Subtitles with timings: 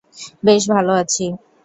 [0.43, 1.25] বেশ ভালো আছি।